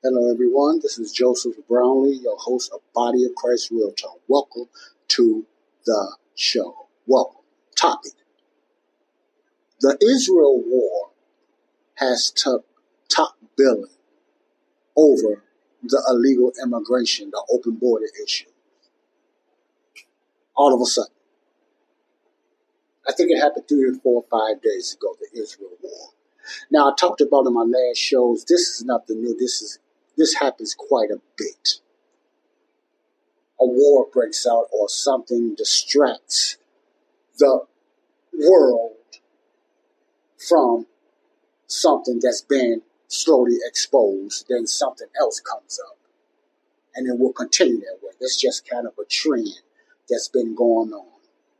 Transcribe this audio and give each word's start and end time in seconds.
Hello, 0.00 0.30
everyone. 0.30 0.78
This 0.80 0.96
is 0.96 1.10
Joseph 1.10 1.56
Brownlee, 1.68 2.20
your 2.22 2.36
host 2.38 2.70
of 2.72 2.78
Body 2.94 3.24
of 3.24 3.34
Christ 3.34 3.72
Real 3.72 3.90
Talk. 3.90 4.20
Welcome 4.28 4.66
to 5.08 5.44
the 5.84 6.16
show. 6.36 6.86
Welcome. 7.08 7.42
Topic. 7.74 8.12
The 9.80 9.98
Israel 10.00 10.62
war 10.64 11.10
has 11.96 12.30
took 12.30 12.64
top 13.08 13.36
billing 13.56 13.96
over 14.96 15.42
the 15.82 16.00
illegal 16.08 16.52
immigration, 16.62 17.30
the 17.32 17.44
open 17.50 17.72
border 17.72 18.06
issue. 18.24 18.50
All 20.54 20.72
of 20.72 20.80
a 20.80 20.86
sudden. 20.86 21.10
I 23.08 23.12
think 23.12 23.32
it 23.32 23.40
happened 23.40 23.66
three 23.68 23.90
or 23.90 23.94
four 23.94 24.22
or 24.22 24.26
five 24.30 24.62
days 24.62 24.94
ago, 24.94 25.16
the 25.20 25.40
Israel 25.40 25.70
war. 25.82 26.10
Now 26.70 26.90
I 26.90 26.94
talked 26.98 27.20
about 27.20 27.46
in 27.46 27.54
my 27.54 27.62
last 27.62 27.98
shows, 27.98 28.44
this 28.44 28.60
is 28.60 28.84
nothing 28.84 29.22
new. 29.22 29.36
This 29.36 29.62
is 29.62 29.78
this 30.16 30.34
happens 30.34 30.74
quite 30.74 31.10
a 31.10 31.20
bit. 31.36 31.80
A 33.60 33.66
war 33.66 34.06
breaks 34.12 34.46
out 34.46 34.66
or 34.72 34.88
something 34.88 35.54
distracts 35.54 36.56
the 37.38 37.66
world 38.32 38.92
from 40.48 40.86
something 41.66 42.20
that's 42.22 42.42
been 42.42 42.82
slowly 43.08 43.56
exposed, 43.66 44.46
then 44.48 44.66
something 44.66 45.08
else 45.18 45.40
comes 45.40 45.80
up. 45.90 45.98
And 46.94 47.06
it 47.06 47.18
will 47.18 47.32
continue 47.32 47.80
that 47.80 47.98
way. 48.02 48.12
That's 48.20 48.40
just 48.40 48.68
kind 48.68 48.86
of 48.86 48.94
a 48.98 49.04
trend 49.04 49.60
that's 50.08 50.28
been 50.28 50.54
going 50.54 50.92
on. 50.92 51.06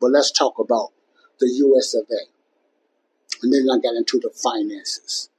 But 0.01 0.11
let's 0.11 0.31
talk 0.31 0.59
about 0.59 0.93
the 1.41 1.49
US 1.49 1.95
of 1.95 2.07
A. 2.11 2.36
And 3.43 3.53
then 3.53 3.67
I 3.71 3.79
got 3.79 3.97
into 3.97 4.19
the 4.19 4.31
finances, 4.31 5.31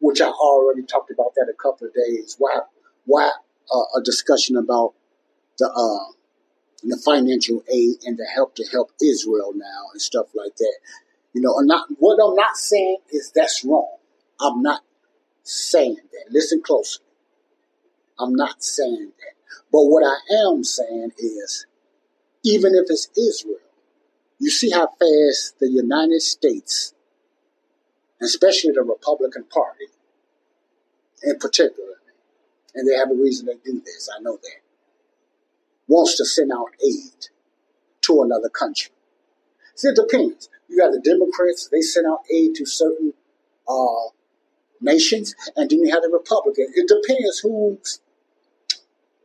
which 0.00 0.20
I 0.20 0.28
already 0.28 0.82
talked 0.82 1.10
about 1.10 1.34
that 1.36 1.52
a 1.52 1.56
couple 1.56 1.88
of 1.88 1.94
days. 1.94 2.36
Why, 2.38 2.60
why 3.06 3.30
uh, 3.72 3.98
a 3.98 4.02
discussion 4.02 4.56
about 4.56 4.94
the 5.58 5.70
uh, 5.70 6.12
the 6.82 7.00
financial 7.04 7.62
aid 7.72 7.96
and 8.04 8.16
the 8.16 8.26
help 8.34 8.54
to 8.56 8.64
help 8.72 8.90
Israel 9.02 9.52
now 9.54 9.90
and 9.92 10.00
stuff 10.00 10.26
like 10.34 10.56
that. 10.56 10.78
You 11.32 11.42
know, 11.42 11.54
not 11.60 11.88
what 11.98 12.18
I'm 12.22 12.34
not 12.34 12.56
saying 12.56 12.98
is 13.12 13.32
that's 13.34 13.64
wrong. 13.64 13.96
I'm 14.40 14.62
not 14.62 14.80
saying 15.42 15.96
that. 16.12 16.24
Listen 16.30 16.62
closely. 16.62 17.04
I'm 18.18 18.34
not 18.34 18.62
saying 18.62 19.12
that. 19.18 19.34
But 19.72 19.84
what 19.84 20.04
I 20.04 20.46
am 20.46 20.64
saying 20.64 21.12
is, 21.18 21.66
even 22.44 22.74
if 22.74 22.86
it's 22.88 23.08
Israel, 23.16 23.58
you 24.38 24.50
see 24.50 24.70
how 24.70 24.86
fast 24.86 25.58
the 25.60 25.70
United 25.70 26.22
States, 26.22 26.94
especially 28.20 28.72
the 28.72 28.82
Republican 28.82 29.44
Party 29.44 29.86
in 31.22 31.38
particular, 31.38 32.00
and 32.74 32.88
they 32.88 32.94
have 32.94 33.10
a 33.10 33.14
reason 33.14 33.46
to 33.46 33.54
do 33.64 33.80
this, 33.80 34.08
I 34.14 34.22
know 34.22 34.38
that, 34.42 34.60
wants 35.86 36.16
to 36.16 36.24
send 36.24 36.52
out 36.52 36.70
aid 36.84 37.28
to 38.02 38.22
another 38.22 38.48
country. 38.48 38.92
See, 39.74 39.88
it 39.88 39.96
depends. 39.96 40.48
You 40.68 40.78
got 40.78 40.92
the 40.92 41.00
Democrats, 41.00 41.68
they 41.68 41.80
send 41.80 42.06
out 42.06 42.20
aid 42.32 42.54
to 42.56 42.66
certain 42.66 43.12
uh, 43.68 44.10
nations, 44.80 45.34
and 45.56 45.68
then 45.68 45.80
you 45.80 45.90
have 45.92 46.02
the 46.02 46.10
Republicans. 46.10 46.70
It 46.74 46.88
depends 46.88 47.40
who's 47.40 48.00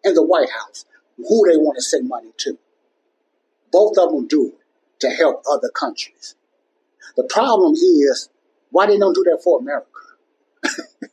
in 0.03 0.13
the 0.13 0.23
White 0.23 0.49
House, 0.49 0.85
who 1.17 1.49
they 1.49 1.57
want 1.57 1.77
to 1.77 1.81
send 1.81 2.07
money 2.07 2.31
to. 2.37 2.57
Both 3.71 3.97
of 3.97 4.11
them 4.11 4.27
do 4.27 4.47
it 4.47 4.99
to 4.99 5.09
help 5.09 5.43
other 5.51 5.69
countries. 5.69 6.35
The 7.15 7.23
problem 7.23 7.73
is 7.73 8.29
why 8.75 8.85
they 8.87 8.97
don't 8.97 9.13
do 9.13 9.23
that 9.23 9.39
for 9.41 9.57
America. 9.57 9.87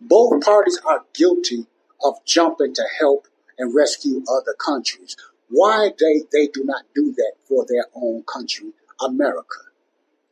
Both 0.00 0.44
parties 0.44 0.80
are 0.84 1.04
guilty 1.14 1.66
of 2.02 2.16
jumping 2.24 2.74
to 2.74 2.82
help 2.98 3.28
and 3.56 3.72
rescue 3.72 4.24
other 4.28 4.52
countries. 4.58 5.16
Why 5.50 5.92
they, 5.96 6.22
they 6.32 6.48
do 6.48 6.64
not 6.64 6.82
do 6.96 7.12
that 7.12 7.34
for 7.44 7.64
their 7.68 7.84
own 7.94 8.24
country, 8.24 8.72
America? 9.00 9.70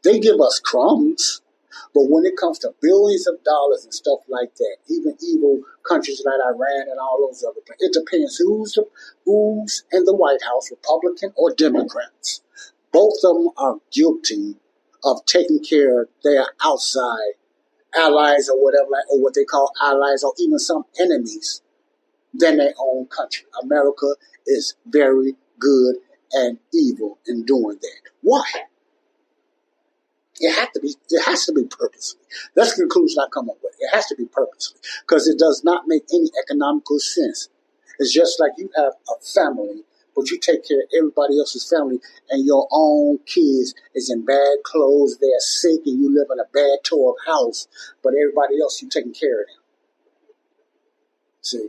They 0.02 0.18
give 0.18 0.40
us 0.40 0.58
crumbs. 0.58 1.42
But 1.94 2.06
when 2.08 2.24
it 2.24 2.36
comes 2.36 2.58
to 2.60 2.74
billions 2.82 3.28
of 3.28 3.44
dollars 3.44 3.84
and 3.84 3.94
stuff 3.94 4.18
like 4.28 4.56
that, 4.56 4.76
even 4.88 5.16
evil 5.22 5.60
countries 5.88 6.24
like 6.26 6.40
Iran 6.44 6.88
and 6.90 6.98
all 6.98 7.24
those 7.24 7.44
other, 7.44 7.60
places, 7.64 7.86
it 7.86 7.92
depends 7.92 8.36
who's 8.38 8.76
who's 9.24 9.84
in 9.92 10.04
the 10.04 10.14
White 10.14 10.42
House, 10.42 10.72
Republican 10.72 11.32
or 11.36 11.54
Democrats. 11.54 12.42
Both 12.90 13.18
of 13.22 13.36
them 13.36 13.50
are 13.56 13.76
guilty 13.92 14.56
of 15.04 15.24
taking 15.26 15.62
care 15.62 16.02
of 16.02 16.08
their 16.22 16.46
outside 16.64 17.34
allies 17.96 18.48
or 18.48 18.62
whatever, 18.62 18.90
or 19.10 19.22
what 19.22 19.34
they 19.34 19.44
call 19.44 19.70
allies, 19.82 20.24
or 20.24 20.32
even 20.38 20.58
some 20.58 20.84
enemies 20.98 21.62
than 22.32 22.56
their 22.56 22.74
own 22.78 23.06
country. 23.06 23.44
America 23.62 24.14
is 24.46 24.74
very 24.86 25.34
good 25.58 25.96
and 26.32 26.58
evil 26.72 27.18
in 27.26 27.44
doing 27.44 27.78
that. 27.80 28.10
Why? 28.22 28.44
It 30.40 30.52
has 30.52 30.68
to 30.74 30.80
be. 30.80 30.94
It 31.10 31.24
has 31.24 31.46
to 31.46 31.52
be 31.52 31.64
purposely. 31.64 32.20
That's 32.56 32.74
the 32.74 32.82
conclusion 32.82 33.18
I 33.20 33.28
come 33.32 33.48
up 33.48 33.58
with. 33.62 33.74
It 33.78 33.94
has 33.94 34.06
to 34.06 34.16
be 34.16 34.24
purposely 34.26 34.80
because 35.02 35.28
it 35.28 35.38
does 35.38 35.62
not 35.62 35.84
make 35.86 36.04
any 36.12 36.30
economical 36.42 36.98
sense. 36.98 37.48
It's 38.00 38.12
just 38.12 38.40
like 38.40 38.52
you 38.58 38.68
have 38.76 38.94
a 39.08 39.24
family, 39.24 39.84
but 40.14 40.30
you 40.30 40.38
take 40.38 40.66
care 40.66 40.80
of 40.80 40.88
everybody 40.96 41.38
else's 41.38 41.68
family, 41.68 42.00
and 42.30 42.44
your 42.44 42.68
own 42.70 43.18
kids 43.26 43.74
is 43.94 44.10
in 44.10 44.24
bad 44.24 44.58
clothes, 44.64 45.18
they're 45.20 45.40
sick, 45.40 45.80
and 45.86 46.00
you 46.00 46.14
live 46.14 46.28
in 46.32 46.38
a 46.38 46.48
bad 46.52 46.78
tore 46.84 47.12
up 47.12 47.16
house, 47.26 47.68
but 48.02 48.14
everybody 48.14 48.60
else 48.60 48.80
you 48.80 48.88
taking 48.88 49.12
care 49.12 49.40
of 49.40 49.46
them. 49.46 49.62
See, 51.42 51.68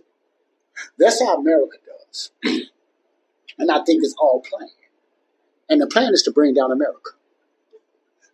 that's 0.97 1.22
how 1.22 1.38
America 1.38 1.78
does, 1.85 2.31
and 3.57 3.72
I 3.72 3.83
think 3.83 4.03
it's 4.03 4.16
all 4.19 4.41
planned. 4.41 4.72
And 5.67 5.81
the 5.81 5.88
plan 5.88 6.13
is 6.13 6.22
to 6.23 6.31
bring 6.31 6.53
down 6.53 6.72
America. 6.72 7.12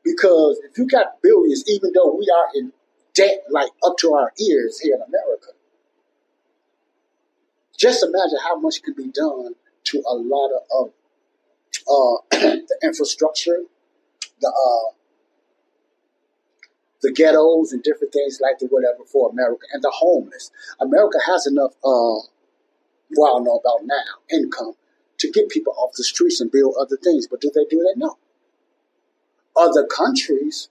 Because 0.04 0.60
if 0.70 0.78
you 0.78 0.88
got 0.88 1.22
billions, 1.22 1.64
even 1.68 1.92
though 1.94 2.14
we 2.14 2.28
are 2.30 2.50
in 2.56 2.74
debt 3.14 3.44
like 3.50 3.70
up 3.86 3.98
to 4.00 4.14
our 4.14 4.34
ears 4.40 4.80
here 4.80 4.96
in 4.96 5.02
America, 5.02 5.52
just 7.78 8.04
imagine 8.04 8.40
how 8.44 8.60
much 8.60 8.82
could 8.84 8.96
be 8.96 9.08
done 9.08 9.56
to 9.86 10.04
a 10.08 10.14
lot 10.14 10.52
of, 10.72 10.92
uh, 11.88 12.18
the 12.32 12.78
infrastructure, 12.84 13.64
the 14.40 14.48
uh, 14.48 14.94
the 17.02 17.12
ghettos 17.12 17.72
and 17.72 17.82
different 17.82 18.14
things 18.14 18.40
like 18.42 18.60
that, 18.60 18.68
whatever 18.68 19.04
for 19.06 19.30
America 19.30 19.66
and 19.74 19.84
the 19.84 19.92
homeless. 19.92 20.52
America 20.80 21.18
has 21.26 21.48
enough, 21.48 21.72
uh, 21.84 22.22
well, 23.18 23.38
I 23.38 23.40
know 23.40 23.58
about 23.58 23.86
now, 23.86 24.38
income 24.38 24.74
to 25.18 25.32
get 25.32 25.50
people 25.50 25.74
off 25.78 25.94
the 25.96 26.04
streets 26.04 26.40
and 26.42 26.52
build 26.52 26.76
other 26.80 26.98
things. 26.98 27.28
But 27.28 27.42
do 27.42 27.52
they 27.54 27.66
do 27.70 27.80
that? 27.80 27.96
No 27.98 28.18
other 29.56 29.86
countries. 29.86 30.70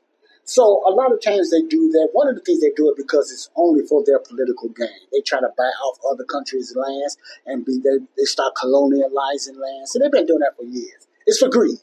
So 0.50 0.82
a 0.84 0.90
lot 0.90 1.12
of 1.12 1.22
times 1.22 1.52
they 1.52 1.62
do 1.62 1.92
that. 1.92 2.08
One 2.12 2.26
of 2.26 2.34
the 2.34 2.40
things 2.40 2.60
they 2.60 2.72
do 2.74 2.90
it 2.90 2.96
because 2.96 3.30
it's 3.30 3.48
only 3.54 3.86
for 3.86 4.02
their 4.04 4.18
political 4.18 4.68
gain. 4.70 5.06
They 5.12 5.20
try 5.20 5.38
to 5.38 5.48
buy 5.56 5.62
off 5.62 5.98
other 6.10 6.24
countries' 6.24 6.74
lands 6.74 7.16
and 7.46 7.64
be 7.64 7.78
they, 7.78 8.04
they 8.16 8.24
start 8.24 8.54
colonializing 8.56 9.54
lands. 9.62 9.92
So 9.92 10.00
they've 10.00 10.10
been 10.10 10.26
doing 10.26 10.40
that 10.40 10.56
for 10.56 10.64
years. 10.64 11.06
It's 11.24 11.38
for 11.38 11.48
greed. 11.48 11.78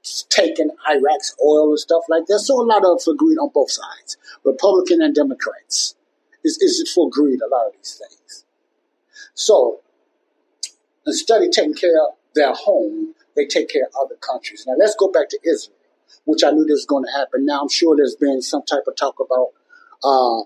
It's 0.00 0.26
taking 0.30 0.70
Iraq's 0.90 1.36
oil 1.46 1.68
and 1.68 1.78
stuff 1.78 2.02
like 2.08 2.26
that. 2.26 2.40
So 2.40 2.60
a 2.60 2.66
lot 2.66 2.84
of 2.84 3.04
for 3.04 3.14
greed 3.14 3.38
on 3.38 3.50
both 3.54 3.70
sides, 3.70 4.16
Republican 4.44 5.00
and 5.00 5.14
Democrats. 5.14 5.94
It's, 6.42 6.58
it's 6.60 6.92
for 6.92 7.08
greed, 7.08 7.38
a 7.40 7.48
lot 7.48 7.68
of 7.68 7.74
these 7.74 8.00
things. 8.02 8.46
So 9.34 9.78
instead 11.06 11.40
of 11.40 11.52
taking 11.52 11.74
care 11.74 12.02
of 12.02 12.16
their 12.34 12.52
home, 12.52 13.14
they 13.36 13.46
take 13.46 13.68
care 13.68 13.84
of 13.84 13.92
other 14.06 14.16
countries. 14.16 14.64
Now 14.66 14.74
let's 14.76 14.96
go 14.96 15.12
back 15.12 15.28
to 15.28 15.38
Israel 15.44 15.76
which 16.24 16.44
I 16.44 16.50
knew 16.50 16.64
this 16.64 16.84
was 16.84 16.86
going 16.86 17.04
to 17.04 17.18
happen. 17.18 17.46
Now 17.46 17.62
I'm 17.62 17.68
sure 17.68 17.96
there's 17.96 18.16
been 18.16 18.42
some 18.42 18.62
type 18.62 18.84
of 18.86 18.96
talk 18.96 19.16
about 19.20 19.48
uh, 20.04 20.44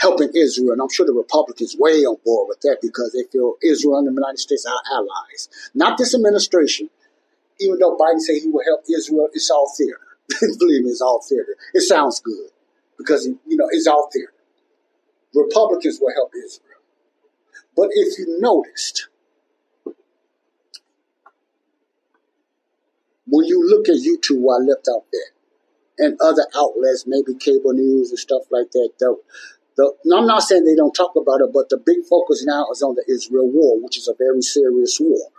helping 0.00 0.30
Israel, 0.34 0.72
and 0.72 0.82
I'm 0.82 0.90
sure 0.90 1.06
the 1.06 1.12
Republicans 1.12 1.76
way 1.78 2.04
on 2.04 2.16
board 2.24 2.48
with 2.48 2.60
that 2.62 2.78
because 2.82 3.12
they 3.12 3.24
feel 3.30 3.54
Israel 3.62 3.98
and 3.98 4.08
the 4.08 4.12
United 4.12 4.38
States 4.38 4.66
are 4.66 4.80
allies. 4.96 5.48
Not 5.74 5.98
this 5.98 6.14
administration, 6.14 6.90
even 7.60 7.78
though 7.78 7.96
Biden 7.96 8.20
said 8.20 8.36
he 8.42 8.48
will 8.50 8.64
help 8.64 8.82
Israel, 8.94 9.28
it's 9.32 9.50
all 9.50 9.72
theater. 9.76 10.00
Believe 10.58 10.84
me, 10.84 10.90
it's 10.90 11.00
all 11.02 11.22
theater. 11.26 11.56
It 11.74 11.82
sounds 11.82 12.20
good. 12.20 12.50
because 12.98 13.26
you 13.26 13.56
know 13.56 13.68
it's 13.70 13.86
all 13.86 14.08
theater. 14.12 14.32
Republicans 15.34 15.98
will 16.00 16.12
help 16.14 16.32
Israel. 16.36 16.80
But 17.76 17.88
if 17.92 18.18
you 18.18 18.38
noticed, 18.40 19.08
when 23.26 23.46
you 23.46 23.66
look 23.66 23.88
at 23.88 23.96
YouTube, 23.96 24.44
I 24.52 24.62
left 24.62 24.88
out 24.88 25.06
there, 25.12 26.06
and 26.06 26.18
other 26.20 26.46
outlets, 26.56 27.04
maybe 27.06 27.34
cable 27.38 27.72
news 27.72 28.10
and 28.10 28.18
stuff 28.18 28.42
like 28.50 28.70
that, 28.72 28.90
though. 29.00 29.20
the, 29.76 29.92
I'm 30.14 30.26
not 30.26 30.42
saying 30.42 30.64
they 30.64 30.74
don't 30.74 30.94
talk 30.94 31.16
about 31.16 31.40
it, 31.40 31.50
but 31.52 31.68
the 31.68 31.78
big 31.78 32.04
focus 32.08 32.44
now 32.46 32.66
is 32.72 32.82
on 32.82 32.94
the 32.94 33.04
Israel 33.08 33.50
war, 33.50 33.80
which 33.80 33.98
is 33.98 34.08
a 34.08 34.14
very 34.18 34.42
serious 34.42 34.98
war. 35.00 35.30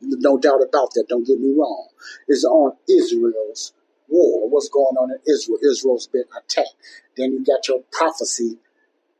No 0.00 0.38
doubt 0.38 0.62
about 0.62 0.92
that. 0.94 1.06
Don't 1.08 1.26
get 1.26 1.40
me 1.40 1.52
wrong. 1.56 1.88
Is 2.28 2.44
on 2.44 2.76
Israel's 2.88 3.72
war. 4.08 4.48
What's 4.48 4.68
going 4.68 4.96
on 4.96 5.10
in 5.10 5.18
Israel? 5.32 5.58
Israel's 5.62 6.06
been 6.06 6.24
attacked. 6.36 6.76
Then 7.16 7.32
you 7.32 7.44
got 7.44 7.66
your 7.66 7.82
prophecy 7.90 8.58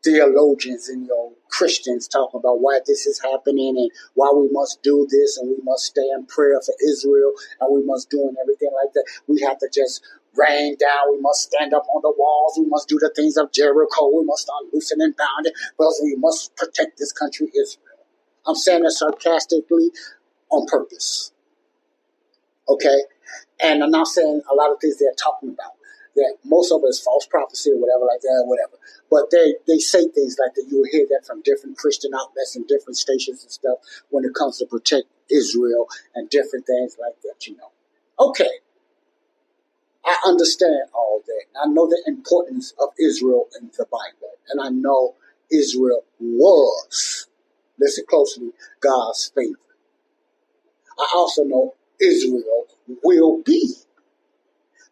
theologians 0.04 0.88
and 0.88 1.06
your 1.06 1.32
Christians 1.50 2.06
talking 2.06 2.38
about 2.38 2.60
why 2.60 2.80
this 2.86 3.06
is 3.06 3.20
happening 3.20 3.76
and 3.76 3.90
why 4.14 4.30
we 4.34 4.48
must 4.52 4.82
do 4.82 5.06
this 5.10 5.38
and 5.38 5.50
we 5.50 5.56
must 5.64 5.84
stay 5.84 6.06
in 6.14 6.26
prayer 6.26 6.60
for 6.64 6.74
Israel 6.88 7.32
and 7.60 7.74
we 7.74 7.84
must 7.84 8.10
do 8.10 8.20
and 8.22 8.36
everything 8.40 8.70
like 8.82 8.92
that. 8.94 9.04
We 9.26 9.40
have 9.42 9.58
to 9.58 9.68
just 9.72 10.02
rain 10.36 10.76
down. 10.78 11.12
We 11.12 11.20
must 11.20 11.50
stand 11.50 11.74
up 11.74 11.84
on 11.92 12.02
the 12.02 12.14
walls. 12.16 12.56
We 12.58 12.66
must 12.66 12.88
do 12.88 12.98
the 13.00 13.12
things 13.14 13.36
of 13.36 13.52
Jericho. 13.52 14.08
We 14.14 14.24
must 14.24 14.48
loosening 14.72 15.06
and 15.06 15.14
bounding 15.16 15.52
because 15.76 16.00
we 16.02 16.16
must 16.16 16.54
protect 16.56 16.98
this 16.98 17.12
country, 17.12 17.48
Israel. 17.48 18.06
I'm 18.46 18.54
saying 18.54 18.82
that 18.84 18.92
sarcastically 18.92 19.90
on 20.50 20.66
purpose. 20.66 21.32
Okay? 22.68 23.02
And 23.62 23.82
I'm 23.82 23.90
not 23.90 24.06
saying 24.06 24.42
a 24.50 24.54
lot 24.54 24.70
of 24.70 24.80
things 24.80 24.98
they're 24.98 25.12
talking 25.18 25.50
about 25.50 25.77
that 26.19 26.38
most 26.44 26.73
of 26.73 26.82
it 26.82 26.91
is 26.91 27.00
false 27.00 27.26
prophecy 27.26 27.70
or 27.70 27.79
whatever 27.79 28.05
like 28.05 28.20
that, 28.20 28.43
whatever. 28.47 28.75
But 29.11 29.31
they, 29.31 29.55
they 29.67 29.79
say 29.79 30.09
things 30.09 30.37
like 30.38 30.55
that. 30.55 30.67
You'll 30.69 30.91
hear 30.91 31.06
that 31.11 31.26
from 31.26 31.43
different 31.43 31.79
Christian 31.79 32.11
outlets 32.15 32.56
and 32.56 32.67
different 32.67 32.97
stations 32.99 33.43
and 33.43 33.53
stuff 33.53 33.79
when 34.11 34.25
it 34.25 34.35
comes 34.35 34.59
to 34.59 34.67
protect 34.67 35.06
Israel 35.31 35.87
and 36.15 36.29
different 36.29 36.67
things 36.67 36.97
like 37.00 37.15
that, 37.23 37.47
you 37.47 37.56
know. 37.56 37.70
Okay. 38.19 38.50
I 40.05 40.17
understand 40.26 40.91
all 40.93 41.23
that. 41.26 41.44
I 41.62 41.67
know 41.69 41.87
the 41.87 42.03
importance 42.06 42.75
of 42.81 42.88
Israel 42.99 43.49
in 43.61 43.70
the 43.76 43.87
Bible. 43.87 44.35
And 44.50 44.61
I 44.61 44.70
know 44.70 45.15
Israel 45.50 46.05
was, 46.19 47.29
listen 47.79 48.05
closely, 48.09 48.50
God's 48.81 49.31
favorite. 49.35 49.56
I 50.99 51.12
also 51.15 51.44
know 51.44 51.75
Israel 52.00 52.67
will 53.05 53.43
be 53.43 53.75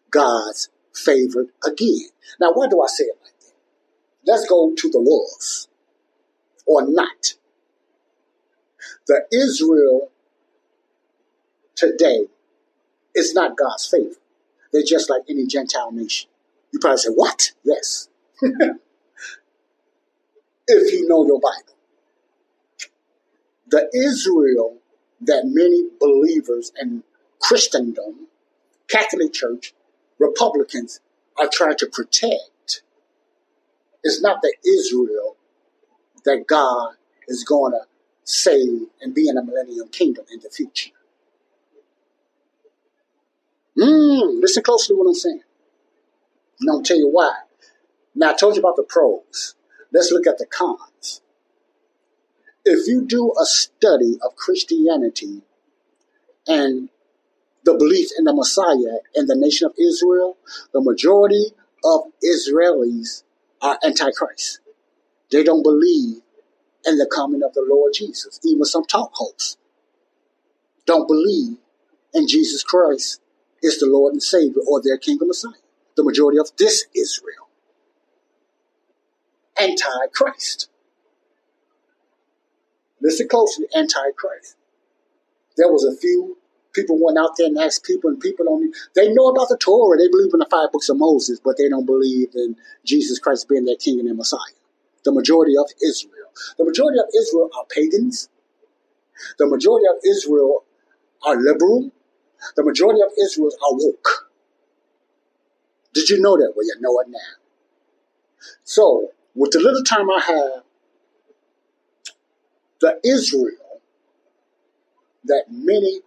God's 0.09 0.69
favored 0.97 1.47
again. 1.65 2.09
Now, 2.39 2.51
why 2.53 2.67
do 2.67 2.81
I 2.81 2.87
say 2.87 3.05
it 3.05 3.17
like 3.23 3.39
that? 3.39 3.53
Let's 4.25 4.47
go 4.47 4.73
to 4.75 4.89
the 4.89 4.99
was 4.99 5.67
or 6.65 6.87
not. 6.87 7.33
The 9.07 9.25
Israel 9.31 10.09
today 11.75 12.27
is 13.15 13.33
not 13.33 13.57
God's 13.57 13.87
favor. 13.87 14.15
They're 14.73 14.83
just 14.83 15.09
like 15.09 15.23
any 15.29 15.47
Gentile 15.47 15.91
nation. 15.91 16.29
You 16.71 16.79
probably 16.79 16.97
say, 16.97 17.09
What? 17.09 17.53
Yes. 17.63 18.09
if 20.67 20.93
you 20.93 21.07
know 21.07 21.25
your 21.25 21.39
Bible. 21.39 21.75
The 23.69 23.89
Israel 23.93 24.77
that 25.21 25.43
many 25.45 25.83
believers 25.99 26.71
in 26.79 27.03
Christendom, 27.39 28.27
Catholic 28.87 29.33
Church, 29.33 29.73
Republicans 30.19 30.99
are 31.37 31.49
trying 31.51 31.77
to 31.77 31.87
protect 31.87 32.81
It's 34.03 34.21
not 34.21 34.41
the 34.41 34.55
Israel 34.65 35.35
that 36.25 36.47
God 36.47 36.95
is 37.27 37.43
going 37.43 37.73
to 37.73 37.81
save 38.23 38.87
and 39.01 39.13
be 39.13 39.29
in 39.29 39.37
a 39.37 39.43
millennium 39.43 39.89
kingdom 39.89 40.25
in 40.31 40.39
the 40.41 40.49
future. 40.49 40.91
Mm, 43.77 44.41
listen 44.41 44.63
closely 44.63 44.95
to 44.95 44.99
what 44.99 45.07
I'm 45.07 45.13
saying. 45.13 45.41
And 46.59 46.69
I'll 46.71 46.83
tell 46.83 46.97
you 46.97 47.09
why. 47.09 47.33
Now, 48.15 48.31
I 48.31 48.35
told 48.35 48.55
you 48.55 48.61
about 48.61 48.75
the 48.77 48.83
pros. 48.83 49.55
Let's 49.93 50.11
look 50.11 50.27
at 50.27 50.37
the 50.37 50.45
cons. 50.45 51.21
If 52.65 52.87
you 52.87 53.05
do 53.05 53.33
a 53.41 53.45
study 53.45 54.17
of 54.25 54.35
Christianity 54.35 55.41
and 56.47 56.89
the 57.67 57.73
belief 57.73 58.09
in 58.17 58.23
the 58.23 58.33
Messiah 58.33 58.99
and 59.13 59.27
the 59.27 59.35
nation 59.35 59.67
of 59.67 59.73
Israel, 59.77 60.37
the 60.71 60.79
majority 60.79 61.47
of 61.83 62.03
Israelis 62.23 63.23
are 63.61 63.77
antichrist. 63.83 64.61
They 65.31 65.43
don't 65.43 65.63
believe 65.63 66.21
in 66.85 66.97
the 66.97 67.11
coming 67.13 67.43
of 67.43 67.53
the 67.53 67.65
Lord 67.67 67.91
Jesus. 67.93 68.39
Even 68.45 68.63
some 68.63 68.85
talk 68.85 69.11
hosts 69.13 69.57
don't 70.85 71.09
believe 71.09 71.57
in 72.13 72.25
Jesus 72.29 72.63
Christ 72.63 73.19
is 73.61 73.77
the 73.79 73.85
Lord 73.85 74.13
and 74.13 74.23
Savior 74.23 74.61
or 74.65 74.81
their 74.81 74.97
King 74.97 75.17
and 75.19 75.27
Messiah. 75.27 75.51
The 75.97 76.05
majority 76.05 76.39
of 76.39 76.49
this 76.57 76.85
Israel. 76.95 77.49
Antichrist. 79.59 80.69
Listen 83.01 83.27
closely, 83.27 83.65
Antichrist. 83.75 84.55
There 85.57 85.67
was 85.67 85.83
a 85.83 85.99
few 85.99 86.37
people 86.77 87.03
went 87.03 87.17
out 87.17 87.31
there 87.37 87.47
and 87.47 87.57
asked 87.57 87.83
people, 87.83 88.09
and 88.09 88.19
people 88.19 88.45
don't. 88.45 88.73
They 88.95 89.11
know 89.11 89.27
about 89.27 89.49
the 89.49 89.57
Torah. 89.57 89.97
They 89.97 90.07
believe 90.07 90.33
in 90.33 90.39
the 90.39 90.45
five 90.49 90.71
books 90.71 90.89
of 90.89 90.97
Moses, 90.97 91.39
but 91.43 91.57
they 91.57 91.67
don't 91.67 91.85
believe 91.85 92.29
in 92.35 92.55
Jesus 92.85 93.17
Christ 93.17 93.49
being 93.49 93.65
their 93.65 93.75
King 93.75 93.99
and 93.99 94.07
their 94.07 94.15
Messiah. 94.15 94.39
The 95.03 95.11
majority 95.11 95.57
of 95.57 95.65
Israel. 95.83 96.29
The 96.57 96.65
majority 96.65 96.99
of 96.99 97.07
Israel 97.19 97.49
are 97.57 97.65
pagans. 97.69 98.29
The 99.39 99.47
majority 99.47 99.87
of 99.87 99.95
Israel 100.05 100.65
are 101.25 101.35
liberal. 101.35 101.91
The 102.55 102.63
majority 102.63 103.01
of 103.01 103.09
Israel 103.19 103.49
are 103.49 103.73
woke. 103.73 104.29
Did 105.93 106.09
you 106.09 106.21
know 106.21 106.37
that? 106.37 106.53
Well, 106.55 106.65
you 106.65 106.75
know 106.79 106.99
it 106.99 107.07
now. 107.09 107.41
So, 108.63 109.09
with 109.33 109.51
the 109.51 109.59
little 109.59 109.83
time 109.83 110.09
I 110.11 110.21
have, 110.21 110.63
the 112.79 112.99
Israel 113.03 113.81
that 115.23 115.45
many 115.49 116.01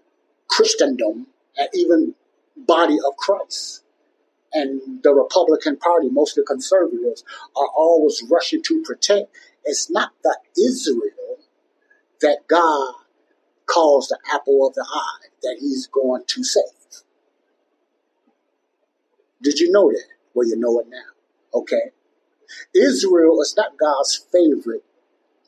Christendom 0.51 1.27
and 1.57 1.69
even 1.75 2.15
body 2.57 2.97
of 3.07 3.17
Christ 3.17 3.83
and 4.53 5.03
the 5.03 5.15
Republican 5.15 5.77
Party, 5.77 6.09
mostly 6.11 6.43
conservatives, 6.47 7.25
are 7.57 7.69
always 7.77 8.23
rushing 8.31 8.63
to 8.65 8.83
protect. 8.83 9.35
It's 9.65 9.91
not 9.91 10.13
the 10.23 10.37
Israel 10.59 11.39
that 12.21 12.41
God 12.49 12.95
calls 13.67 14.09
the 14.09 14.19
apple 14.33 14.67
of 14.67 14.75
the 14.75 14.87
eye 14.93 15.29
that 15.43 15.59
he's 15.61 15.87
going 15.87 16.25
to 16.27 16.45
save. 16.45 16.65
Did 19.43 19.59
you 19.59 19.71
know 19.71 19.91
that? 19.91 20.09
Well, 20.35 20.49
you 20.49 20.57
know 20.57 20.81
it 20.81 20.87
now. 20.89 21.59
Okay. 21.59 21.91
Israel 22.75 23.41
is 23.41 23.55
not 23.57 23.79
God's 23.79 24.27
favorite, 24.33 24.85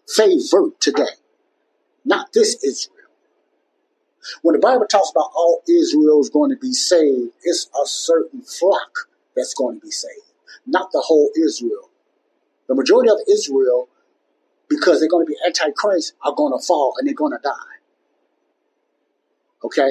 favorite 0.09 0.81
today. 0.81 1.17
Not 2.05 2.33
this 2.33 2.63
Israel. 2.65 3.02
When 4.43 4.55
the 4.55 4.59
Bible 4.59 4.87
talks 4.87 5.11
about 5.11 5.31
all 5.35 5.63
Israel 5.69 6.21
is 6.21 6.31
going 6.31 6.51
to 6.51 6.57
be 6.57 6.73
saved, 6.73 7.33
it's 7.43 7.67
a 7.67 7.87
certain 7.87 8.43
flock 8.43 9.09
that's 9.37 9.55
going 9.55 9.81
to 9.81 9.85
be 9.85 9.91
saved, 9.91 10.33
not 10.67 10.93
the 10.93 11.01
whole 11.01 11.31
Israel. 11.37 11.91
The 12.69 12.75
majority 12.75 13.11
of 13.11 13.19
Israel, 13.31 13.89
because 14.69 15.01
they're 15.01 15.09
going 15.09 15.27
to 15.27 15.31
be 15.31 15.37
antichrist, 15.47 16.15
are 16.23 16.35
going 16.35 16.59
to 16.59 16.65
fall 16.65 16.95
and 16.99 17.07
they're 17.07 17.15
going 17.15 17.33
to 17.33 17.41
die. 17.43 17.51
Okay? 19.65 19.91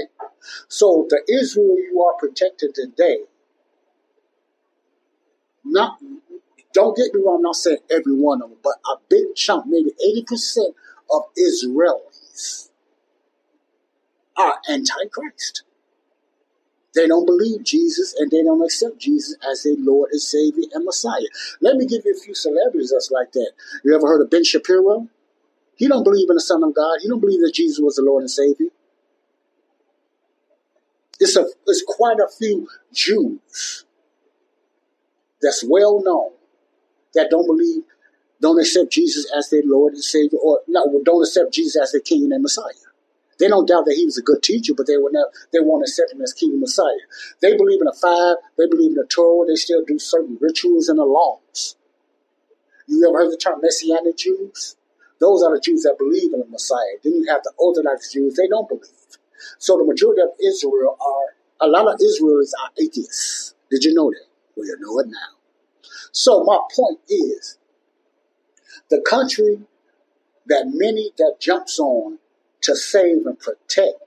So 0.68 1.08
the 1.10 1.22
Israel 1.30 1.78
you 1.78 2.02
are 2.04 2.18
protected 2.20 2.74
today, 2.74 3.20
not 5.64 6.00
don't 6.74 6.96
get 6.96 7.14
me 7.14 7.22
wrong, 7.26 7.38
I'm 7.38 7.42
not 7.42 7.56
saying 7.56 7.80
every 7.90 8.16
one 8.16 8.42
of 8.42 8.50
them, 8.50 8.60
but 8.64 8.76
a 8.90 8.96
big 9.10 9.36
chunk, 9.36 9.66
maybe 9.68 9.92
80% 10.02 10.74
of 11.12 11.24
Israelis 11.38 12.71
are 14.38 14.56
antichrist. 14.70 15.64
They 16.94 17.08
don't 17.08 17.26
believe 17.26 17.64
Jesus 17.64 18.14
and 18.18 18.30
they 18.30 18.44
don't 18.44 18.64
accept 18.64 19.00
Jesus 19.00 19.38
as 19.50 19.64
their 19.64 19.76
Lord 19.78 20.10
and 20.12 20.22
Savior 20.22 20.66
and 20.74 20.84
Messiah. 20.84 21.30
Let 21.62 21.78
me 21.78 21.86
give 21.86 22.02
you 22.06 22.14
a 22.14 22.20
few 22.20 22.36
celebrities 22.36 22.92
that's 22.94 23.12
like 23.12 23.32
that. 23.32 23.52
You 23.84 23.96
ever 23.96 24.08
heard 24.08 24.22
of 24.22 24.30
Ben 24.30 24.44
Shapiro? 24.44 25.08
He 25.76 25.88
don't 25.88 26.04
believe 26.04 26.30
in 26.30 26.36
the 26.36 26.42
Son 26.42 26.64
of 26.64 26.76
God. 26.76 27.00
He 27.02 27.08
don't 27.08 27.22
believe 27.22 27.42
that 27.42 27.54
Jesus 27.54 27.80
was 27.80 27.96
the 27.96 28.04
Lord 28.04 28.22
and 28.22 28.30
Savior. 28.32 28.68
It's 31.20 31.36
a 31.36 31.46
it's 31.68 31.84
quite 31.88 32.18
a 32.18 32.28
few 32.38 32.68
Jews 32.94 33.86
that's 35.42 35.64
well 35.68 36.04
known 36.04 36.32
that 37.14 37.30
don't 37.30 37.46
believe, 37.46 37.84
don't 38.42 38.60
accept 38.60 38.92
Jesus 38.92 39.32
as 39.36 39.50
their 39.50 39.62
Lord 39.64 39.94
and 39.94 40.04
Savior, 40.04 40.40
or 40.40 40.60
no, 40.68 41.02
don't 41.04 41.24
accept 41.24 41.54
Jesus 41.54 41.82
as 41.82 41.92
their 41.92 42.02
King 42.02 42.32
and 42.32 42.42
Messiah. 42.42 42.91
They 43.42 43.48
don't 43.48 43.68
doubt 43.68 43.86
that 43.86 43.96
he 43.96 44.06
was 44.06 44.20
a 44.20 44.22
good 44.22 44.44
teacher, 44.44 44.76
but 44.78 44.86
they 44.86 44.98
would 44.98 45.14
never, 45.14 45.32
they 45.52 45.60
won't 45.60 45.82
accept 45.82 46.14
him 46.14 46.22
as 46.22 46.32
king 46.32 46.60
Messiah. 46.60 47.10
They 47.42 47.58
believe 47.58 47.82
in 47.82 47.88
a 47.88 47.94
five, 47.94 48.36
they 48.56 48.68
believe 48.68 48.92
in 48.92 49.00
a 49.00 49.08
Torah, 49.08 49.48
they 49.48 49.56
still 49.56 49.84
do 49.84 49.98
certain 49.98 50.38
rituals 50.40 50.90
and 50.90 51.00
the 51.00 51.06
laws. 51.06 51.76
You 52.88 53.04
ever 53.10 53.18
heard 53.18 53.32
the 53.32 53.38
term 53.38 53.60
Messianic 53.64 54.18
Jews? 54.18 54.76
Those 55.20 55.42
are 55.42 55.56
the 55.56 55.60
Jews 55.60 55.82
that 55.84 55.98
believe 55.98 56.32
in 56.32 56.40
the 56.40 56.46
Messiah. 56.46 57.02
Then 57.04 57.14
you 57.14 57.26
have 57.30 57.42
the 57.42 57.52
Orthodox 57.58 58.14
Jews, 58.14 58.36
they 58.36 58.48
don't 58.48 58.70
believe. 58.70 59.18
So 59.58 59.76
the 59.76 59.86
majority 59.86 60.22
of 60.22 60.30
Israel 60.40 60.96
are, 61.02 61.68
a 61.68 61.68
lot 61.68 61.92
of 61.92 62.00
Israelis 62.00 62.52
are 62.62 62.70
atheists. 62.80 63.56
Did 63.72 63.84
you 63.84 63.96
know 63.96 64.12
that? 64.12 64.28
Well, 64.56 64.68
you 64.68 64.78
know 64.80 65.00
it 65.00 65.08
now. 65.08 65.40
So 66.12 66.44
my 66.44 66.60
point 66.76 67.00
is, 67.10 67.58
the 68.92 69.02
country 69.02 69.62
that 70.46 70.66
many 70.68 71.12
that 71.18 71.38
jumps 71.40 71.80
on 71.80 72.20
to 72.62 72.76
save 72.76 73.26
and 73.26 73.40
protect 73.40 74.02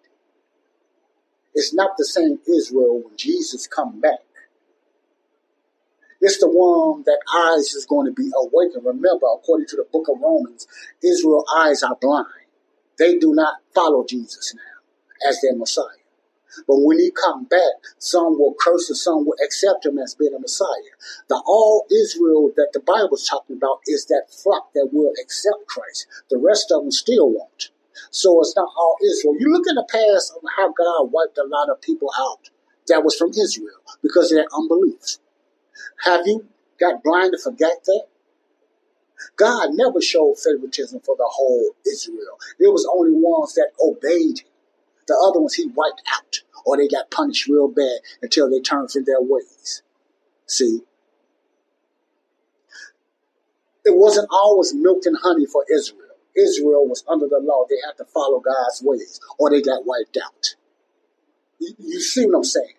It's 1.55 1.75
not 1.75 1.97
the 1.99 2.05
same 2.05 2.39
Israel 2.49 3.03
when 3.05 3.17
Jesus 3.17 3.67
come 3.67 4.01
back. 4.01 4.21
It's 6.21 6.39
the 6.39 6.49
one 6.49 7.03
that 7.05 7.21
eyes 7.35 7.75
is 7.75 7.87
going 7.87 8.07
to 8.07 8.13
be 8.13 8.31
awakened. 8.37 8.85
Remember, 8.85 9.27
according 9.35 9.67
to 9.69 9.77
the 9.77 9.87
book 9.93 10.09
of 10.09 10.21
Romans, 10.21 10.67
Israel 11.03 11.45
eyes 11.57 11.83
are 11.83 11.97
blind. 12.01 12.27
They 12.99 13.19
do 13.19 13.35
not 13.35 13.57
follow 13.75 14.05
Jesus 14.09 14.55
now 14.55 15.29
as 15.29 15.41
their 15.43 15.57
Messiah. 15.57 15.87
But 16.69 16.79
when 16.79 16.99
he 16.99 17.11
come 17.11 17.45
back, 17.45 17.75
some 17.99 18.39
will 18.39 18.55
curse 18.59 18.89
and 18.89 18.97
some 18.97 19.27
will 19.27 19.37
accept 19.45 19.87
him 19.87 19.99
as 19.99 20.15
being 20.15 20.35
a 20.35 20.41
Messiah. 20.41 20.95
The 21.29 21.43
all 21.47 21.87
Israel 21.91 22.53
that 22.57 22.71
the 22.73 22.81
Bible's 22.81 23.29
talking 23.29 23.57
about 23.57 23.81
is 23.87 24.07
that 24.07 24.29
flock 24.31 24.73
that 24.75 24.91
will 24.93 25.13
accept 25.23 25.67
Christ. 25.67 26.07
The 26.31 26.39
rest 26.39 26.73
of 26.73 26.83
them 26.83 26.93
still 26.93 27.31
won't. 27.31 27.71
So 28.11 28.41
it's 28.41 28.55
not 28.57 28.69
all 28.77 28.97
Israel. 29.05 29.37
You 29.39 29.53
look 29.53 29.67
in 29.69 29.75
the 29.75 29.89
past 29.91 30.33
of 30.37 30.43
how 30.57 30.69
God 30.69 31.13
wiped 31.13 31.39
a 31.39 31.47
lot 31.47 31.71
of 31.71 31.81
people 31.81 32.11
out 32.19 32.51
that 32.89 33.05
was 33.05 33.17
from 33.17 33.31
Israel 33.31 33.81
because 34.03 34.31
of 34.31 34.37
their 34.37 34.49
unbelief. 34.55 35.19
Have 36.05 36.27
you 36.27 36.47
got 36.79 37.03
blind 37.03 37.33
to 37.33 37.39
forget 37.39 37.85
that? 37.85 38.07
God 39.37 39.71
never 39.73 40.01
showed 40.01 40.37
favoritism 40.39 41.01
for 41.01 41.17
the 41.17 41.29
whole 41.31 41.71
Israel. 41.87 42.39
It 42.59 42.73
was 42.73 42.89
only 42.93 43.13
ones 43.13 43.55
that 43.55 43.71
obeyed 43.81 44.41
him. 44.41 44.49
The 45.07 45.17
other 45.29 45.41
ones 45.41 45.55
he 45.55 45.67
wiped 45.67 46.03
out, 46.15 46.41
or 46.65 46.77
they 46.77 46.89
got 46.89 47.11
punished 47.11 47.47
real 47.47 47.69
bad 47.69 47.99
until 48.23 48.51
they 48.51 48.61
turned 48.61 48.91
from 48.91 49.05
their 49.05 49.21
ways. 49.21 49.83
See? 50.47 50.81
It 53.85 53.95
wasn't 53.95 54.29
always 54.31 54.75
milk 54.75 55.03
and 55.05 55.17
honey 55.23 55.47
for 55.47 55.65
Israel. 55.73 56.04
Israel 56.37 56.87
was 56.89 57.05
under 57.09 57.27
the 57.27 57.41
law. 57.41 57.65
They 57.69 57.77
had 57.87 57.97
to 57.99 58.05
follow 58.05 58.41
God's 58.41 58.83
ways, 58.83 59.21
or 59.39 59.51
they 59.51 59.63
got 59.63 59.87
wiped 59.87 60.19
out. 60.23 60.55
You, 61.59 61.75
you 61.79 62.01
see 62.01 62.27
what 62.27 62.37
I'm 62.37 62.45
saying? 62.45 62.75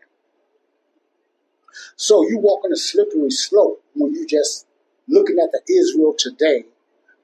So 1.96 2.28
you 2.28 2.40
walk 2.40 2.66
on 2.66 2.74
a 2.74 2.78
slippery 2.78 3.32
slope 3.32 3.84
when 3.94 4.14
you 4.14 4.28
just 4.28 4.68
looking 5.08 5.38
at 5.40 5.52
the 5.52 5.62
Israel 5.74 6.16
today, 6.18 6.66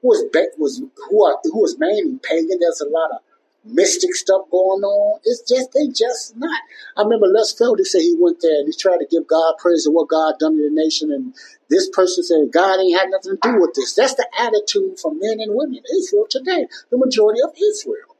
who 0.00 0.08
was 0.08 0.24
was 0.58 0.82
who 1.08 1.24
are 1.24 1.38
who 1.44 1.64
is 1.64 1.78
mainly 1.78 2.18
pagan. 2.22 2.58
There's 2.60 2.80
a 2.80 2.88
lot 2.88 3.10
of 3.12 3.18
mystic 3.64 4.14
stuff 4.14 4.42
going 4.50 4.82
on. 4.82 5.20
It's 5.24 5.42
just 5.48 5.72
they 5.72 5.88
just 5.88 6.36
not. 6.36 6.60
I 6.96 7.02
remember 7.02 7.26
Les 7.26 7.54
Feldick 7.54 7.86
said 7.86 8.00
he 8.00 8.16
went 8.18 8.40
there 8.40 8.58
and 8.58 8.66
he 8.66 8.74
tried 8.78 8.98
to 8.98 9.06
give 9.10 9.26
God 9.26 9.54
praise 9.58 9.86
of 9.86 9.92
what 9.92 10.08
God 10.08 10.34
done 10.38 10.56
to 10.56 10.68
the 10.68 10.74
nation, 10.74 11.12
and 11.12 11.34
this 11.70 11.88
person 11.90 12.24
said 12.24 12.52
God 12.52 12.80
ain't 12.80 12.98
had 12.98 13.10
nothing 13.10 13.36
to 13.36 13.38
do 13.42 13.60
with 13.60 13.74
this. 13.74 13.94
That's 13.94 14.14
the 14.14 14.26
attitude 14.38 14.98
from 15.00 15.18
men 15.18 15.40
and 15.40 15.54
women 15.54 15.76
in 15.76 15.98
Israel 15.98 16.26
today. 16.28 16.66
The 16.90 16.98
majority 16.98 17.40
of 17.42 17.54
Israel. 17.56 18.16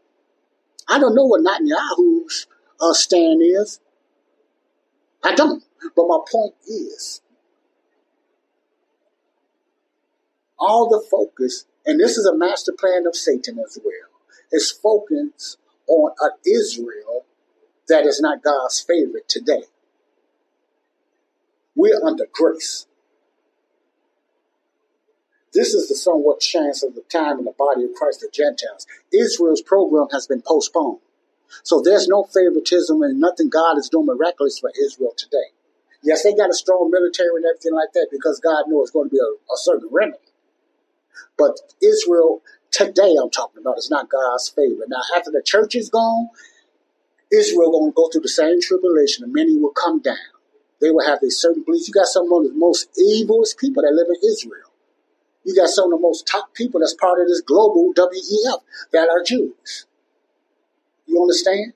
I 0.89 0.99
don't 0.99 1.15
know 1.15 1.25
what 1.25 1.43
Netanyahu's 1.43 2.47
uh, 2.81 2.93
stand 2.93 3.41
is. 3.43 3.81
I 5.23 5.35
don't. 5.35 5.65
But 5.97 6.07
my 6.07 6.19
point 6.31 6.55
is, 6.69 7.21
all 10.59 10.89
the 10.89 11.05
focus, 11.11 11.67
and 11.85 11.99
this 11.99 12.17
is 12.17 12.27
a 12.27 12.37
master 12.37 12.73
plan 12.73 13.05
of 13.07 13.17
Satan 13.17 13.59
as 13.59 13.79
well 13.85 14.12
is 14.53 14.71
focused 14.71 15.59
on 15.89 16.13
an 16.21 16.31
Israel 16.47 17.25
that 17.89 18.07
is 18.07 18.21
not 18.21 18.43
God's 18.43 18.81
favorite 18.81 19.29
today. 19.29 19.65
We're 21.75 22.03
under 22.05 22.27
grace. 22.33 22.87
This 25.53 25.75
is 25.75 25.89
the 25.89 25.95
somewhat 25.95 26.41
chance 26.41 26.83
of 26.83 26.95
the 26.95 27.03
time 27.03 27.39
in 27.39 27.45
the 27.45 27.53
body 27.53 27.85
of 27.85 27.93
Christ, 27.95 28.21
the 28.21 28.31
Gentiles. 28.33 28.87
Israel's 29.13 29.61
program 29.61 30.07
has 30.13 30.27
been 30.27 30.43
postponed. 30.47 31.01
So 31.63 31.83
there's 31.83 32.09
no 32.09 32.25
favoritism 32.25 33.03
and 33.03 33.21
nothing 33.21 33.51
God 33.51 33.77
is 33.77 33.91
doing 33.91 34.07
miraculous 34.07 34.59
for 34.59 34.73
Israel 34.83 35.13
today. 35.17 35.53
Yes, 36.03 36.23
they 36.23 36.35
got 36.35 36.51
a 36.51 36.55
strong 36.55 36.91
military 36.91 37.37
and 37.37 37.45
everything 37.45 37.75
like 37.75 37.93
that 37.93 38.09
because 38.11 38.41
God 38.41 38.65
knows 38.67 38.89
it's 38.89 38.91
going 38.91 39.09
to 39.09 39.15
be 39.15 39.21
a, 39.21 39.53
a 39.53 39.57
certain 39.57 39.89
remedy. 39.93 40.19
But 41.37 41.59
Israel 41.83 42.43
today 42.73 43.15
I'm 43.23 43.31
talking 43.31 43.61
about 43.61 43.79
is 43.79 43.91
not 43.91 44.11
God's 44.11 44.49
favor. 44.49 44.85
Now, 44.89 45.03
after 45.17 45.31
the 45.31 45.43
church 45.43 45.77
is 45.77 45.91
gone, 45.91 46.31
Israel 47.31 47.71
going 47.71 47.91
to 47.91 47.95
go 47.95 48.09
through 48.09 48.23
the 48.23 48.29
same 48.29 48.61
tribulation, 48.61 49.25
and 49.25 49.33
many 49.33 49.57
will 49.57 49.71
come 49.73 50.01
down. 50.01 50.17
They 50.81 50.91
will 50.91 51.07
have 51.07 51.23
a 51.23 51.31
certain 51.31 51.63
beliefs. 51.63 51.87
You 51.87 51.95
got 51.95 52.07
some 52.07 52.33
of 52.33 52.45
the 52.45 52.53
most 52.55 52.89
evilest 52.99 53.59
people 53.59 53.83
that 53.83 53.93
live 53.93 54.09
in 54.09 54.29
Israel. 54.29 54.73
You 55.45 55.55
got 55.55 55.69
some 55.69 55.93
of 55.93 55.99
the 55.99 56.03
most 56.03 56.27
top 56.27 56.55
people 56.55 56.81
that's 56.81 56.95
part 56.95 57.21
of 57.21 57.29
this 57.29 57.41
global 57.41 57.93
WEF 57.95 58.61
that 58.93 59.09
are 59.09 59.23
Jews. 59.23 59.87
You 61.07 61.21
understand? 61.21 61.75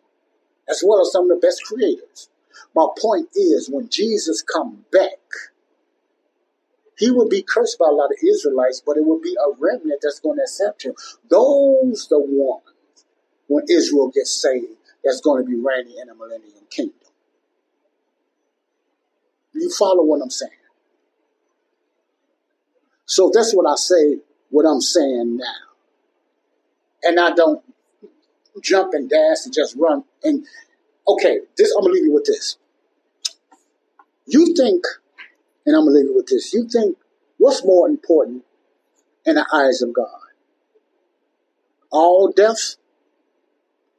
As 0.68 0.82
well 0.84 1.00
as 1.00 1.12
some 1.12 1.30
of 1.30 1.40
the 1.40 1.46
best 1.46 1.62
creators. 1.64 2.28
My 2.74 2.86
point 2.98 3.28
is, 3.34 3.70
when 3.70 3.88
Jesus 3.88 4.42
come 4.42 4.84
back, 4.92 5.20
he 6.98 7.10
will 7.10 7.28
be 7.28 7.42
cursed 7.42 7.78
by 7.78 7.86
a 7.88 7.94
lot 7.94 8.06
of 8.06 8.16
Israelites, 8.26 8.82
but 8.84 8.96
it 8.96 9.04
will 9.04 9.20
be 9.20 9.34
a 9.34 9.56
remnant 9.58 10.00
that's 10.02 10.20
going 10.20 10.38
to 10.38 10.42
accept 10.42 10.84
him. 10.84 10.94
Those 11.28 12.08
the 12.08 12.18
ones 12.18 12.62
when 13.48 13.64
Israel 13.68 14.10
gets 14.10 14.30
saved 14.30 14.76
that's 15.04 15.20
going 15.20 15.44
to 15.44 15.48
be 15.48 15.56
reigning 15.56 15.96
in 16.00 16.08
a 16.08 16.14
millennium 16.14 16.64
kingdom. 16.70 16.94
You 19.54 19.70
follow 19.70 20.02
what 20.02 20.20
I'm 20.22 20.30
saying? 20.30 20.50
So 23.06 23.30
that's 23.32 23.54
what 23.54 23.70
I 23.70 23.76
say, 23.76 24.18
what 24.50 24.64
I'm 24.64 24.80
saying 24.80 25.36
now. 25.36 25.44
And 27.04 27.20
I 27.20 27.30
don't 27.30 27.62
jump 28.62 28.94
and 28.94 29.08
dash 29.08 29.44
and 29.44 29.54
just 29.54 29.76
run. 29.76 30.04
And 30.24 30.44
okay, 31.06 31.40
this 31.56 31.72
I'm 31.72 31.82
gonna 31.82 31.94
leave 31.94 32.04
you 32.04 32.12
with 32.12 32.24
this. 32.24 32.56
You 34.26 34.54
think 34.56 34.84
and 35.66 35.74
I'm 35.74 35.84
going 35.84 35.94
to 35.94 35.98
leave 35.98 36.06
you 36.06 36.16
with 36.16 36.28
this. 36.28 36.54
You 36.54 36.68
think 36.68 36.96
what's 37.38 37.64
more 37.64 37.88
important 37.88 38.44
in 39.24 39.34
the 39.34 39.46
eyes 39.52 39.82
of 39.82 39.92
God? 39.92 40.06
All 41.90 42.32
deaths 42.34 42.78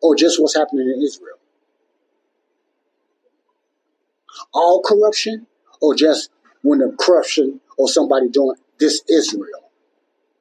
or 0.02 0.16
just 0.16 0.42
what's 0.42 0.56
happening 0.56 0.88
in 0.88 1.04
Israel? 1.04 1.38
All 4.54 4.82
corruption 4.82 5.48
or 5.82 5.94
just 5.94 6.30
when 6.62 6.80
the 6.80 6.96
corruption 6.98 7.60
or 7.78 7.90
somebody 7.90 8.30
doing 8.30 8.56
this 8.80 9.02
Israel? 9.10 9.70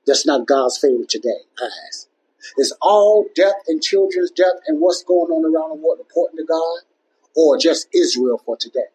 That's 0.06 0.24
not 0.24 0.46
God's 0.46 0.78
favorite 0.78 1.08
today, 1.08 1.40
ask. 1.60 2.08
Is 2.58 2.72
all 2.80 3.26
death 3.34 3.56
and 3.66 3.82
children's 3.82 4.30
death 4.30 4.60
and 4.68 4.80
what's 4.80 5.02
going 5.02 5.32
on 5.32 5.44
around 5.44 5.70
the 5.70 5.84
world 5.84 5.98
important 5.98 6.38
to 6.38 6.44
God? 6.44 6.82
Or 7.34 7.58
just 7.58 7.88
Israel 7.92 8.40
for 8.44 8.56
today? 8.56 8.86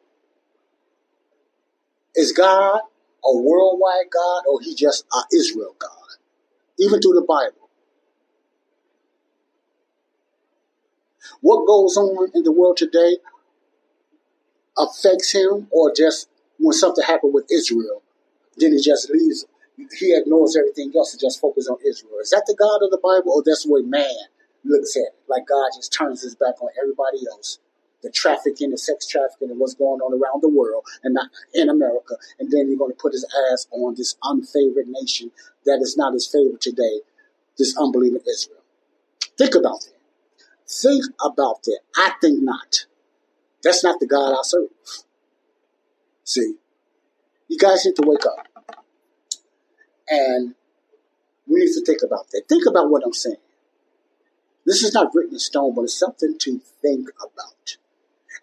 Is 2.16 2.32
God 2.32 2.82
a 3.24 3.38
worldwide 3.38 4.10
God 4.12 4.44
or 4.50 4.60
he 4.62 4.76
just 4.76 5.06
a 5.14 5.36
Israel 5.36 5.76
God? 5.80 5.90
Even 6.80 7.02
through 7.02 7.14
the 7.14 7.26
Bible. 7.28 7.70
What 11.42 11.66
goes 11.66 11.98
on 11.98 12.32
in 12.34 12.44
the 12.44 12.52
world 12.52 12.78
today 12.78 13.18
affects 14.78 15.32
him 15.34 15.68
or 15.72 15.94
just 15.96 16.30
when 16.58 16.74
something 16.74 17.04
happened 17.04 17.34
with 17.34 17.46
Israel, 17.52 18.02
then 18.58 18.74
he 18.74 18.82
just 18.82 19.10
leaves 19.10 19.46
he 19.98 20.14
ignores 20.14 20.56
everything 20.56 20.92
else 20.96 21.14
and 21.14 21.20
just 21.20 21.40
focuses 21.40 21.70
on 21.70 21.78
Israel. 21.86 22.20
Is 22.22 22.30
that 22.30 22.44
the 22.46 22.56
God 22.56 22.84
of 22.84 22.92
the 22.92 23.00
Bible 23.02 23.34
or 23.34 23.44
that's 23.44 23.64
the 23.64 23.72
way 23.72 23.82
man 23.82 24.30
looks 24.64 24.96
at 24.96 25.02
it? 25.02 25.16
Like 25.28 25.48
God 25.48 25.70
just 25.76 25.94
turns 25.94 26.22
his 26.22 26.36
back 26.36 26.62
on 26.62 26.70
everybody 26.80 27.26
else 27.32 27.60
the 28.04 28.12
trafficking, 28.12 28.72
the 28.72 28.78
sex 28.78 29.08
trafficking, 29.08 29.50
and 29.50 29.60
what's 29.60 29.76
going 29.76 30.02
on 30.02 30.14
around 30.14 30.42
the 30.42 30.50
world 30.50 30.84
and 31.04 31.14
not 31.14 31.30
in 31.54 31.70
America. 31.70 32.16
And 32.40 32.52
then 32.52 32.68
you're 32.68 32.78
going 32.78 32.92
to 32.92 32.98
put 32.98 33.14
his 33.14 33.26
ass 33.52 33.68
on 33.72 33.96
this 33.96 34.16
unfavored 34.24 34.88
nation 34.88 35.32
that 35.66 35.80
is 35.82 35.98
not 35.98 36.14
his 36.14 36.28
favorite 36.28 36.62
today, 36.62 37.02
this 37.58 37.78
unbelieving 37.78 38.22
Israel. 38.30 38.62
Think 39.38 39.56
about 39.56 39.82
that. 39.82 39.94
Think 40.70 41.06
about 41.24 41.64
that. 41.64 41.80
I 41.96 42.14
think 42.22 42.42
not. 42.42 42.86
That's 43.64 43.84
not 43.84 44.00
the 44.00 44.08
God 44.08 44.34
I 44.34 44.42
serve. 44.44 44.70
See, 46.24 46.56
you 47.48 47.58
guys 47.58 47.86
need 47.86 47.96
to 47.98 48.04
wake 48.06 48.26
up. 48.26 48.48
And 50.08 50.56
we 51.48 51.60
need 51.60 51.74
to 51.74 51.86
think 51.86 52.00
about 52.04 52.30
that. 52.32 52.44
Think 52.48 52.66
about 52.66 52.90
what 52.90 53.04
I'm 53.06 53.14
saying. 53.14 53.36
This 54.66 54.84
is 54.84 54.94
not 54.94 55.12
written 55.14 55.34
in 55.34 55.40
stone, 55.40 55.74
but 55.76 55.84
it's 55.84 55.98
something 55.98 56.38
to 56.40 56.62
think 56.82 57.10
about. 57.20 57.78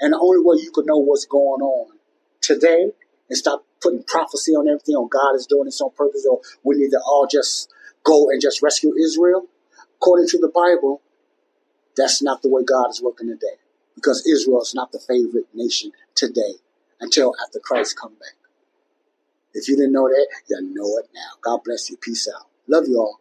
And 0.01 0.13
the 0.13 0.19
only 0.19 0.41
way 0.41 0.63
you 0.63 0.71
can 0.71 0.87
know 0.87 0.99
what's 0.99 1.27
going 1.27 1.63
on 1.63 1.99
today 2.41 2.93
and 3.29 3.39
stop 3.39 3.65
putting 3.81 4.03
prophecy 4.05 4.53
on 4.53 4.69
everything, 4.69 4.95
on 4.95 5.09
God 5.09 5.37
is 5.37 5.47
doing 5.47 5.65
this 5.65 5.81
on 5.81 5.91
purpose, 5.97 6.27
or 6.29 6.41
we 6.63 6.77
need 6.77 6.91
to 6.91 7.01
all 7.01 7.27
just 7.31 7.71
go 8.05 8.31
and 8.31 8.41
just 8.41 8.63
rescue 8.63 8.95
Israel. 8.97 9.47
According 9.97 10.29
to 10.29 10.39
the 10.39 10.49
Bible, 10.49 11.03
that's 11.97 12.23
not 12.23 12.43
the 12.43 12.49
way 12.49 12.63
God 12.65 12.91
is 12.91 13.03
working 13.03 13.29
today. 13.29 13.59
Because 13.95 14.25
Israel 14.27 14.63
is 14.63 14.75
not 14.75 14.93
the 14.93 15.01
favorite 15.01 15.47
nation 15.53 15.91
today 16.15 16.55
until 17.01 17.35
after 17.45 17.59
Christ 17.59 17.99
come 18.01 18.15
back. 18.15 18.37
If 19.55 19.69
you 19.69 19.77
didn't 19.77 19.93
know 19.93 20.09
that, 20.09 20.29
you 20.49 20.61
know 20.73 20.99
it 20.99 21.09
now. 21.13 21.31
God 21.43 21.61
bless 21.65 21.91
you. 21.91 21.97
Peace 21.97 22.29
out. 22.33 22.47
Love 22.69 22.85
you 22.87 22.99
all. 22.99 23.21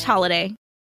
slash 0.01 0.07
holiday. 0.07 0.60